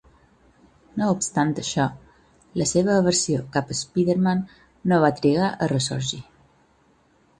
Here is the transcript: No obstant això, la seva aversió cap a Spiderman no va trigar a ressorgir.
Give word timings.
No 1.01 1.09
obstant 1.15 1.51
això, 1.63 1.85
la 2.61 2.67
seva 2.71 2.95
aversió 3.01 3.43
cap 3.57 3.69
a 3.69 3.77
Spiderman 3.83 4.43
no 4.93 4.99
va 5.05 5.15
trigar 5.21 5.51
a 5.51 5.69
ressorgir. 5.75 6.23